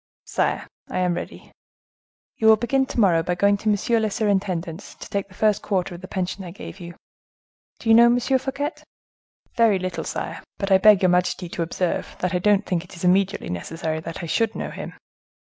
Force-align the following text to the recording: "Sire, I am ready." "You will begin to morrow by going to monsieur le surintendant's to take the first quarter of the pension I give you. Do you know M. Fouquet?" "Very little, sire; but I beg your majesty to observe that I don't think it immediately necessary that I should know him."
"Sire, 0.25 0.65
I 0.89 0.97
am 0.97 1.13
ready." 1.13 1.51
"You 2.37 2.47
will 2.47 2.55
begin 2.55 2.87
to 2.87 2.99
morrow 2.99 3.21
by 3.21 3.35
going 3.35 3.55
to 3.57 3.69
monsieur 3.69 3.99
le 3.99 4.09
surintendant's 4.09 4.95
to 4.95 5.07
take 5.07 5.27
the 5.27 5.35
first 5.35 5.61
quarter 5.61 5.93
of 5.93 6.01
the 6.01 6.07
pension 6.07 6.43
I 6.43 6.49
give 6.49 6.79
you. 6.79 6.95
Do 7.77 7.87
you 7.87 7.93
know 7.93 8.05
M. 8.07 8.19
Fouquet?" 8.19 8.71
"Very 9.55 9.77
little, 9.77 10.03
sire; 10.03 10.41
but 10.57 10.71
I 10.71 10.79
beg 10.79 11.03
your 11.03 11.09
majesty 11.09 11.47
to 11.49 11.61
observe 11.61 12.15
that 12.17 12.33
I 12.33 12.39
don't 12.39 12.65
think 12.65 12.83
it 12.83 13.03
immediately 13.03 13.49
necessary 13.49 13.99
that 13.99 14.23
I 14.23 14.25
should 14.25 14.55
know 14.55 14.71
him." 14.71 14.93